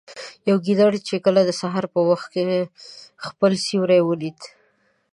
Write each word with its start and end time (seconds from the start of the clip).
يوې 0.49 0.61
ګيدړې 0.65 0.99
چې 1.07 1.15
کله 1.25 1.41
د 1.45 1.51
سهار 1.61 1.85
په 1.93 1.99
وخت 2.09 2.27
كې 2.33 2.43
خپل 3.25 3.51
سيورى 3.65 3.99
وليده 4.03 4.47